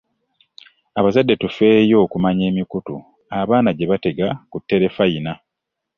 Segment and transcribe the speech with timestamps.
[0.99, 2.95] Abazadde tufeeyo okumanya emikutu
[3.39, 5.33] abaana gye batega ku terefayina.